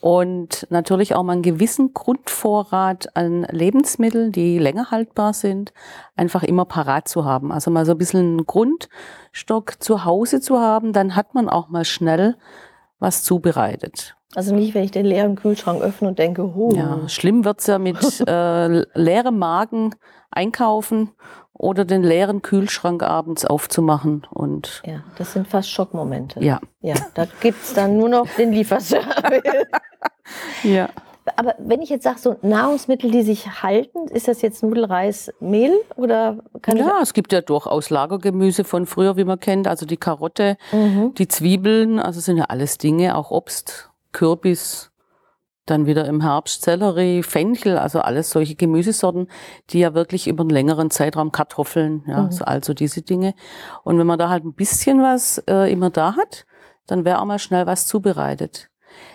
und 0.04 0.66
natürlich 0.68 1.14
auch 1.14 1.22
mal 1.22 1.32
einen 1.32 1.40
gewissen 1.40 1.94
Grundvorrat 1.94 3.16
an 3.16 3.44
Lebensmitteln, 3.44 4.32
die 4.32 4.58
länger 4.58 4.90
haltbar 4.90 5.32
sind, 5.32 5.72
einfach 6.14 6.42
immer 6.42 6.66
parat 6.66 7.08
zu 7.08 7.24
haben. 7.24 7.50
Also 7.50 7.70
mal 7.70 7.86
so 7.86 7.92
ein 7.92 7.96
bisschen 7.96 8.20
einen 8.20 8.44
Grundstock 8.46 9.82
zu 9.82 10.04
Hause 10.04 10.42
zu 10.42 10.60
haben, 10.60 10.92
dann 10.92 11.16
hat 11.16 11.32
man 11.32 11.48
auch 11.48 11.70
mal 11.70 11.86
schnell 11.86 12.36
was 12.98 13.22
zubereitet. 13.22 14.14
Also 14.34 14.54
nicht, 14.54 14.74
wenn 14.74 14.84
ich 14.84 14.90
den 14.90 15.06
leeren 15.06 15.36
Kühlschrank 15.36 15.82
öffne 15.82 16.08
und 16.08 16.18
denke, 16.18 16.42
oh. 16.42 16.72
Ja, 16.74 17.08
schlimm 17.08 17.44
wird's 17.44 17.66
ja 17.66 17.78
mit 17.78 17.98
äh, 18.26 18.84
leerem 18.98 19.38
Magen 19.38 19.94
einkaufen 20.30 21.10
oder 21.52 21.84
den 21.84 22.02
leeren 22.02 22.42
Kühlschrank 22.42 23.02
abends 23.02 23.44
aufzumachen. 23.44 24.26
Und 24.30 24.82
ja, 24.84 25.04
das 25.16 25.32
sind 25.32 25.46
fast 25.46 25.70
Schockmomente. 25.70 26.42
Ja. 26.42 26.60
Ja, 26.80 26.94
da 27.14 27.26
gibt 27.40 27.62
es 27.62 27.74
dann 27.74 27.96
nur 27.96 28.08
noch 28.08 28.26
den 28.36 28.52
Lieferservice. 28.52 29.66
ja. 30.64 30.88
Aber 31.36 31.54
wenn 31.58 31.80
ich 31.80 31.88
jetzt 31.88 32.02
sage, 32.04 32.18
so 32.18 32.36
Nahrungsmittel, 32.42 33.10
die 33.10 33.22
sich 33.22 33.62
halten, 33.62 34.08
ist 34.08 34.28
das 34.28 34.42
jetzt 34.42 34.62
Nudelreis, 34.62 35.32
Mehl 35.40 35.72
oder 35.96 36.38
kann 36.60 36.76
Ja, 36.76 36.98
es 37.00 37.14
gibt 37.14 37.32
ja 37.32 37.40
durchaus 37.40 37.88
Lagergemüse 37.88 38.64
von 38.64 38.84
früher, 38.84 39.16
wie 39.16 39.24
man 39.24 39.40
kennt, 39.40 39.66
also 39.66 39.86
die 39.86 39.96
Karotte, 39.96 40.58
mhm. 40.70 41.14
die 41.14 41.26
Zwiebeln, 41.26 41.98
also 41.98 42.20
sind 42.20 42.36
ja 42.36 42.44
alles 42.48 42.76
Dinge, 42.76 43.16
auch 43.16 43.30
Obst, 43.30 43.90
Kürbis, 44.14 44.90
dann 45.66 45.86
wieder 45.86 46.06
im 46.06 46.22
Herbst 46.22 46.62
Sellerie, 46.62 47.22
Fenchel, 47.22 47.78
also 47.78 48.00
alles 48.00 48.30
solche 48.30 48.54
Gemüsesorten, 48.54 49.28
die 49.70 49.80
ja 49.80 49.94
wirklich 49.94 50.26
über 50.26 50.42
einen 50.42 50.50
längeren 50.50 50.90
Zeitraum 50.90 51.32
Kartoffeln, 51.32 52.04
ja, 52.06 52.22
mhm. 52.22 52.32
so, 52.32 52.44
also 52.44 52.74
diese 52.74 53.02
Dinge. 53.02 53.34
Und 53.82 53.98
wenn 53.98 54.06
man 54.06 54.18
da 54.18 54.28
halt 54.28 54.44
ein 54.44 54.54
bisschen 54.54 55.02
was 55.02 55.38
äh, 55.48 55.70
immer 55.70 55.90
da 55.90 56.16
hat, 56.16 56.46
dann 56.86 57.04
wäre 57.04 57.20
auch 57.20 57.24
mal 57.24 57.38
schnell 57.38 57.66
was 57.66 57.86
zubereitet. 57.86 58.70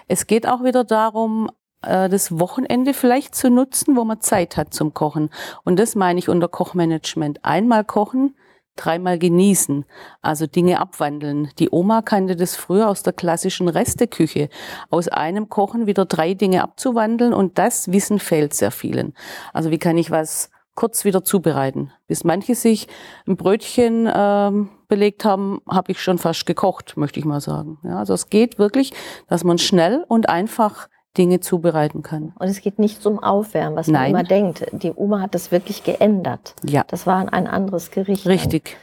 Es 0.08 0.28
geht 0.28 0.48
auch 0.48 0.64
wieder 0.64 0.84
darum, 0.84 1.50
äh, 1.84 2.10
das 2.10 2.40
Wochenende 2.40 2.94
vielleicht 2.94 3.36
zu 3.36 3.50
nutzen, 3.50 3.96
wo 3.96 4.04
man 4.04 4.22
Zeit 4.22 4.58
hat 4.58 4.74
zum 4.74 4.94
Kochen. 4.94 5.30
Und 5.64 5.80
das 5.80 5.96
meine 5.96 6.20
ich 6.20 6.30
unter 6.30 6.48
Kochmanagement. 6.48 7.46
Einmal 7.46 7.84
kochen, 7.84 8.36
dreimal 8.80 9.20
genießen, 9.20 9.86
also 10.22 10.48
Dinge 10.48 10.80
abwandeln. 10.80 11.50
Die 11.60 11.70
Oma 11.70 12.02
kannte 12.02 12.36
das 12.36 12.56
früher 12.56 12.90
aus 12.90 13.04
der 13.04 13.14
klassischen 13.14 13.68
Resteküche, 13.68 14.50
aus 14.90 15.08
einem 15.08 15.50
Kochen 15.50 15.86
wieder 15.86 16.06
drei 16.06 16.34
Dinge 16.34 16.64
abzuwandeln 16.64 17.34
und 17.34 17.58
das 17.58 17.92
Wissen 17.92 18.20
fehlt 18.20 18.54
sehr 18.54 18.72
vielen. 18.72 19.14
Also 19.54 19.72
wie 19.72 19.80
kann 19.80 19.98
ich 19.98 20.12
was 20.12 20.50
kurz 20.76 21.04
wieder 21.04 21.24
zubereiten? 21.24 21.92
Bis 22.08 22.24
manche 22.24 22.56
sich 22.56 22.88
ein 23.28 23.36
Brötchen 23.36 24.10
ähm, 24.14 24.70
belegt 24.88 25.26
haben, 25.26 25.62
habe 25.68 25.92
ich 25.92 26.02
schon 26.02 26.18
fast 26.18 26.46
gekocht, 26.46 26.96
möchte 26.96 27.20
ich 27.20 27.26
mal 27.26 27.42
sagen. 27.42 27.80
Ja, 27.84 28.00
also 28.00 28.14
es 28.14 28.30
geht 28.30 28.60
wirklich, 28.60 28.94
dass 29.28 29.44
man 29.44 29.58
schnell 29.58 30.06
und 30.08 30.30
einfach 30.30 30.88
Dinge 31.18 31.40
zubereiten 31.40 32.04
kann. 32.04 32.34
Und 32.40 32.48
es 32.48 32.62
geht 32.62 32.80
nicht 32.80 33.02
zum 33.02 33.22
Aufwärmen, 33.22 33.76
was 33.76 33.88
Nein. 33.88 34.12
man 34.12 34.22
immer 34.22 34.24
denkt. 34.24 34.66
Die 34.72 34.92
Oma 34.92 35.22
hat 35.22 35.36
das 35.36 35.52
wirklich 35.52 35.84
geändert. 35.84 36.54
Ja. 36.64 36.84
Das 36.88 37.08
war 37.08 37.18
ein 37.34 37.48
anderes 37.48 37.92
Gericht. 37.92 38.28
Richtig. 38.28 38.78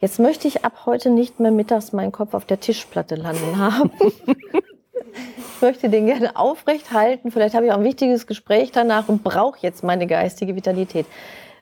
Jetzt 0.00 0.18
möchte 0.18 0.48
ich 0.48 0.64
ab 0.64 0.82
heute 0.84 1.10
nicht 1.10 1.38
mehr 1.38 1.52
mittags 1.52 1.92
meinen 1.92 2.10
Kopf 2.10 2.34
auf 2.34 2.44
der 2.44 2.58
Tischplatte 2.58 3.14
landen 3.14 3.56
haben. 3.56 3.92
ich 4.16 5.62
möchte 5.62 5.88
den 5.88 6.06
gerne 6.06 6.36
aufrecht 6.36 6.92
halten. 6.92 7.30
Vielleicht 7.30 7.54
habe 7.54 7.66
ich 7.66 7.72
auch 7.72 7.78
ein 7.78 7.84
wichtiges 7.84 8.26
Gespräch 8.26 8.72
danach 8.72 9.08
und 9.08 9.22
brauche 9.22 9.58
jetzt 9.60 9.84
meine 9.84 10.08
geistige 10.08 10.56
Vitalität. 10.56 11.06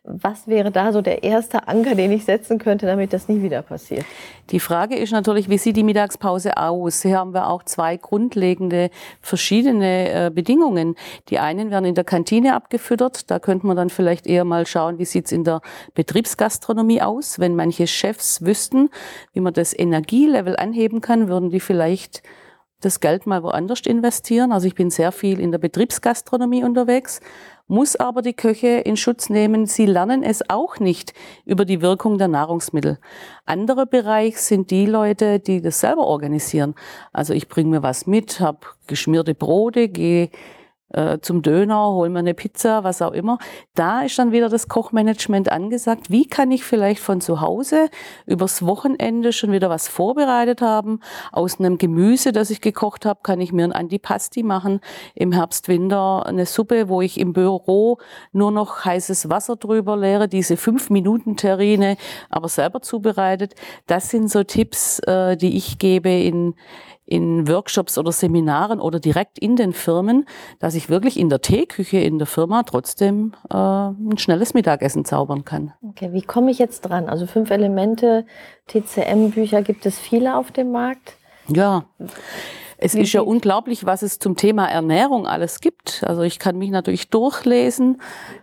Was 0.03 0.49
wäre 0.49 0.71
da 0.71 0.93
so 0.93 1.03
der 1.03 1.23
erste 1.23 1.69
Anker, 1.69 1.95
den 1.95 2.11
ich 2.11 2.25
setzen 2.25 2.59
könnte, 2.59 2.87
damit 2.87 3.13
das 3.13 3.29
nie 3.29 3.43
wieder 3.43 3.61
passiert? 3.61 4.07
Die 4.49 4.59
Frage 4.59 4.97
ist 4.97 5.13
natürlich, 5.13 5.51
wie 5.51 5.59
sieht 5.59 5.77
die 5.77 5.83
Mittagspause 5.83 6.57
aus? 6.57 7.03
Hier 7.03 7.19
haben 7.19 7.35
wir 7.35 7.49
auch 7.49 7.63
zwei 7.65 7.99
grundlegende 7.99 8.89
verschiedene 9.21 10.27
äh, 10.27 10.31
Bedingungen. 10.31 10.95
Die 11.29 11.39
einen 11.39 11.71
werden 11.71 11.85
in 11.85 11.95
der 11.95 12.05
Kantine 12.05 12.55
abgefüttert. 12.55 13.31
Da 13.31 13.39
könnte 13.39 13.67
man 13.67 13.77
dann 13.77 13.91
vielleicht 13.91 14.27
eher 14.27 14.45
mal 14.45 14.67
schauen, 14.67 14.99
wie 14.99 15.05
sieht 15.05 15.27
es 15.27 15.33
in 15.33 15.45
der 15.45 15.61
Betriebsgastronomie 15.95 17.03
aus. 17.03 17.39
Wenn 17.39 17.55
manche 17.55 17.87
Chefs 17.87 18.43
wüssten, 18.43 18.89
wie 19.35 19.41
man 19.41 19.53
das 19.53 19.79
Energielevel 19.79 20.57
anheben 20.57 21.03
kann, 21.03 21.29
würden 21.29 21.51
die 21.51 21.61
vielleicht 21.61 22.23
das 22.81 23.01
Geld 23.01 23.27
mal 23.27 23.43
woanders 23.43 23.81
investieren. 23.81 24.53
Also 24.53 24.67
ich 24.67 24.75
bin 24.75 24.89
sehr 24.89 25.13
viel 25.13 25.39
in 25.39 25.51
der 25.51 25.59
Betriebsgastronomie 25.59 26.65
unterwegs 26.65 27.21
muss 27.71 27.95
aber 27.95 28.21
die 28.21 28.35
Köche 28.35 28.67
in 28.67 28.97
Schutz 28.97 29.31
nehmen. 29.31 29.67
Sie 29.67 29.87
lernen 29.87 30.23
es 30.25 30.51
auch 30.51 30.81
nicht 30.81 31.15
über 31.47 31.65
die 31.65 31.81
Wirkung 31.81 32.19
der 32.19 32.29
Nahrungsmittel. 32.29 32.99
Anderer 33.47 33.87
Bereich 33.87 34.39
sind 34.39 34.71
die 34.71 34.87
Leute, 34.87 35.39
die 35.39 35.63
das 35.63 35.81
selber 35.81 36.07
organisieren. 36.07 36.75
Also 37.13 37.33
ich 37.33 37.49
bringe 37.49 37.71
mir 37.71 37.83
was 37.83 38.07
mit, 38.07 38.41
habe 38.41 38.59
geschmierte 38.89 39.35
Brote, 39.35 39.89
gehe 39.89 40.31
äh, 40.93 41.19
zum 41.21 41.43
Döner, 41.43 41.89
hol 41.89 42.09
mir 42.09 42.21
eine 42.21 42.35
Pizza, 42.35 42.85
was 42.85 43.03
auch 43.03 43.13
immer. 43.13 43.39
Da 43.75 44.03
ist 44.03 44.19
dann 44.19 44.33
wieder 44.33 44.49
das 44.49 44.69
Kochmanagement 44.69 45.51
angesagt. 45.51 46.11
Wie 46.11 46.27
kann 46.27 46.51
ich 46.51 46.65
vielleicht 46.65 47.01
von 47.01 47.21
zu 47.21 47.41
Hause 47.41 47.89
übers 48.27 48.67
Wochenende 48.67 49.33
schon 49.33 49.53
wieder 49.53 49.71
was 49.71 49.89
vorbereitet 49.89 50.61
haben? 50.63 51.01
Aus 51.33 51.59
einem 51.59 51.79
Gemüse, 51.79 52.33
das 52.33 52.51
ich 52.51 52.61
gekocht 52.61 53.07
habe, 53.07 53.21
kann 53.23 53.41
ich 53.41 53.53
mir 53.53 53.65
ein 53.65 53.73
Antipasti 53.73 54.43
machen. 54.43 54.81
Im 55.15 55.33
Herbst, 55.33 55.69
Winter 55.69 56.27
eine 56.27 56.47
Suppe, 56.47 56.89
wo 56.89 57.01
ich 57.01 57.21
im 57.21 57.33
Büro 57.33 57.99
nur 58.33 58.51
noch 58.51 58.85
heißes 58.85 59.29
Wasser 59.29 59.57
drüber 59.57 59.97
leere, 59.97 60.29
diese 60.29 60.57
fünf 60.57 60.91
Minuten 60.91 61.37
Terrine, 61.37 61.97
aber 62.29 62.49
selber 62.49 62.83
zubereitet. 62.83 63.55
Das 63.87 64.11
sind 64.11 64.31
so 64.31 64.43
Tipps, 64.43 64.99
äh, 65.01 65.37
die 65.37 65.57
ich 65.57 65.79
gebe 65.79 66.11
in 66.11 66.55
in 67.11 67.49
Workshops 67.49 67.99
oder 67.99 68.13
Seminaren 68.13 68.81
oder 68.81 69.01
direkt 69.01 69.39
in 69.39 69.57
den 69.57 69.73
Firmen, 69.73 70.27
dass 70.61 70.75
ich 70.75 70.89
wirklich 70.89 71.19
in 71.19 71.29
der 71.29 71.41
Teeküche 71.41 71.99
in 71.99 72.19
der 72.19 72.27
Firma 72.27 72.63
trotzdem 72.63 73.33
äh, 73.51 73.57
ein 73.57 74.17
schnelles 74.17 74.55
Mittagessen 74.55 75.05
zaubern 75.05 75.45
kann. 75.45 75.73
Okay, 75.83 76.13
wie 76.13 76.23
komme 76.23 76.51
ich 76.53 76.59
jetzt 76.59 76.83
dran? 76.83 77.09
Also 77.09 77.27
fünf 77.27 77.51
Elemente, 77.51 78.25
TCM-Bücher 78.69 79.63
gibt 79.63 79.87
es 79.87 79.99
viele 79.99 80.37
auf 80.37 80.53
dem 80.53 80.71
Markt. 80.71 81.15
Ja. 81.49 81.85
Es 82.83 82.95
ist 82.95 83.13
ja 83.13 83.21
unglaublich, 83.21 83.85
was 83.85 84.01
es 84.01 84.19
zum 84.19 84.37
Thema 84.37 84.67
Ernährung 84.67 85.27
alles 85.27 85.61
gibt. 85.61 86.03
Also 86.07 86.23
ich 86.23 86.39
kann 86.39 86.57
mich 86.57 86.71
natürlich 86.71 87.11
durchlesen, 87.11 88.01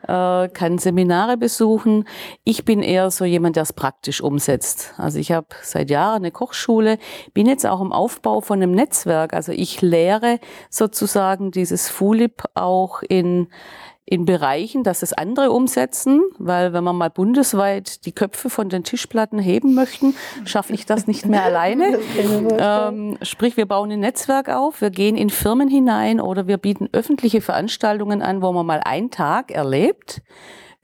äh, 0.07 0.47
kann 0.49 0.77
Seminare 0.77 1.37
besuchen. 1.37 2.07
Ich 2.43 2.63
bin 2.63 2.83
eher 2.83 3.09
so 3.09 3.25
jemand, 3.25 3.55
der 3.55 3.63
es 3.63 3.73
praktisch 3.73 4.21
umsetzt. 4.21 4.93
Also 4.97 5.17
ich 5.17 5.31
habe 5.31 5.47
seit 5.63 5.89
Jahren 5.89 6.17
eine 6.17 6.29
Kochschule, 6.29 6.99
bin 7.33 7.47
jetzt 7.47 7.65
auch 7.65 7.81
im 7.81 7.91
Aufbau 7.91 8.41
von 8.41 8.61
einem 8.61 8.73
Netzwerk. 8.73 9.33
Also 9.33 9.53
ich 9.53 9.81
lehre 9.81 10.39
sozusagen 10.69 11.49
dieses 11.49 11.89
FULIP 11.89 12.43
auch 12.53 13.01
in 13.01 13.47
in 14.09 14.23
Bereichen, 14.23 14.83
dass 14.83 15.03
es 15.03 15.11
andere 15.11 15.51
umsetzen, 15.51 16.21
weil 16.39 16.71
wenn 16.71 16.83
man 16.83 16.95
mal 16.95 17.09
bundesweit 17.09 18.05
die 18.05 18.13
Köpfe 18.13 18.49
von 18.49 18.69
den 18.69 18.85
Tischplatten 18.85 19.37
heben 19.37 19.73
möchten, 19.73 20.15
schaffe 20.45 20.71
ich 20.71 20.85
das 20.85 21.07
nicht 21.07 21.25
mehr 21.25 21.43
alleine. 21.43 21.99
Ähm, 22.57 23.17
sprich, 23.21 23.57
wir 23.57 23.65
bauen 23.65 23.91
ein 23.91 23.99
Netzwerk 23.99 24.47
auf, 24.47 24.79
wir 24.79 24.91
gehen 24.91 25.17
in 25.17 25.29
Firmen 25.29 25.67
hinein 25.67 26.21
oder 26.21 26.47
wir 26.47 26.57
bieten 26.57 26.87
öffentliche 26.93 27.41
Veranstaltungen 27.41 28.21
an, 28.21 28.41
wo 28.41 28.53
man 28.53 28.65
mal 28.65 28.79
einen 28.79 29.11
Tag 29.11 29.51
erlebt, 29.51 30.21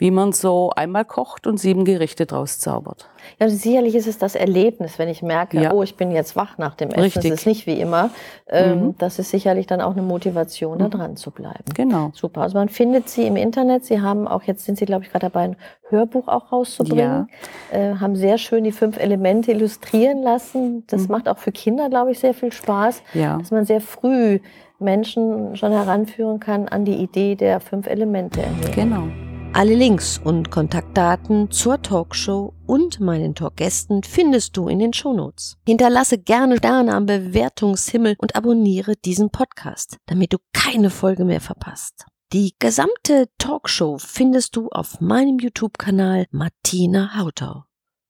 wie 0.03 0.12
man 0.12 0.33
so 0.33 0.69
einmal 0.75 1.05
kocht 1.05 1.48
und 1.48 1.62
sieben 1.62 1.86
Gerichte 1.86 2.25
draus 2.25 2.60
zaubert. 2.60 3.07
Ja, 3.39 3.48
sicherlich 3.48 3.95
ist 3.95 4.05
es 4.05 4.17
das 4.17 4.36
Erlebnis, 4.36 5.00
wenn 5.00 5.07
ich 5.07 5.22
merke, 5.22 5.62
ja. 5.62 5.72
oh, 5.72 5.81
ich 5.81 5.95
bin 5.95 6.12
jetzt 6.12 6.36
wach 6.36 6.57
nach 6.57 6.75
dem 6.75 6.89
Essen. 6.89 7.00
Richtig. 7.00 7.31
Das 7.31 7.39
ist 7.39 7.45
nicht 7.45 7.67
wie 7.67 7.79
immer. 7.79 8.10
Ähm, 8.50 8.88
mhm. 8.88 8.95
Das 8.98 9.17
ist 9.17 9.29
sicherlich 9.29 9.65
dann 9.65 9.79
auch 9.79 9.93
eine 9.93 10.01
Motivation, 10.01 10.77
da 10.77 10.88
mhm. 10.88 10.91
dran 10.91 11.15
zu 11.15 11.31
bleiben. 11.31 11.63
Genau. 11.74 12.12
Super. 12.13 12.41
Also 12.41 12.57
man 12.57 12.67
findet 12.67 13.07
sie 13.07 13.25
im 13.25 13.38
Internet. 13.38 13.86
Sie 13.86 14.01
haben 14.01 14.27
auch, 14.27 14.43
jetzt 14.43 14.65
sind 14.65 14.77
Sie, 14.77 14.83
glaube 14.83 15.05
ich, 15.05 15.10
gerade 15.10 15.27
dabei, 15.27 15.43
ein 15.45 15.55
Hörbuch 15.88 16.27
auch 16.27 16.51
rauszubringen. 16.51 17.29
Ja. 17.72 17.77
Äh, 17.77 17.95
haben 17.95 18.17
sehr 18.17 18.38
schön 18.38 18.65
die 18.65 18.74
fünf 18.74 19.00
Elemente 19.00 19.53
illustrieren 19.53 20.22
lassen. 20.22 20.83
Das 20.88 21.03
mhm. 21.03 21.12
macht 21.13 21.29
auch 21.29 21.38
für 21.38 21.53
Kinder, 21.53 21.89
glaube 21.89 22.12
ich, 22.12 22.19
sehr 22.19 22.33
viel 22.33 22.51
Spaß, 22.51 23.03
ja. 23.13 23.38
dass 23.38 23.51
man 23.51 23.63
sehr 23.63 23.79
früh 23.79 24.39
Menschen 24.79 25.55
schon 25.55 25.72
heranführen 25.72 26.41
kann 26.41 26.67
an 26.67 26.83
die 26.83 26.95
Idee 26.95 27.36
der 27.36 27.62
fünf 27.62 27.88
Elemente. 27.88 28.43
Genau. 28.75 29.07
Alle 29.55 29.75
Links 29.75 30.17
und 30.17 30.50
Kontaktdaten 30.50 31.51
zur 31.51 31.79
Talkshow 31.79 32.55
und 32.65 33.00
meinen 33.00 33.36
Talkgästen 33.36 34.01
findest 34.01 34.57
du 34.57 34.67
in 34.67 34.79
den 34.79 34.93
Shownotes. 34.93 35.57
Hinterlasse 35.67 36.17
gerne 36.17 36.57
Sterne 36.57 36.95
am 36.95 37.05
Bewertungshimmel 37.05 38.15
und 38.17 38.36
abonniere 38.36 38.95
diesen 38.95 39.29
Podcast, 39.29 39.98
damit 40.07 40.33
du 40.33 40.38
keine 40.53 40.89
Folge 40.89 41.24
mehr 41.24 41.39
verpasst. 41.39 42.05
Die 42.33 42.55
gesamte 42.57 43.27
Talkshow 43.38 44.00
findest 44.00 44.55
du 44.55 44.69
auf 44.69 45.00
meinem 45.00 45.38
YouTube-Kanal 45.38 46.25
Martina 46.31 47.15
Hautau. 47.15 47.65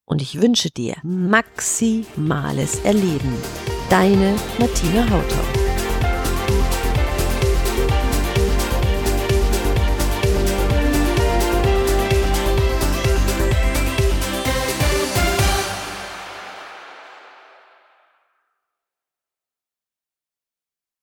Und 0.06 0.22
ich 0.22 0.42
wünsche 0.42 0.70
dir 0.70 0.96
maximales 1.04 2.80
Erleben. 2.86 3.36
Deine 3.90 4.36
Martina 4.60 5.10
Hautau. 5.10 5.63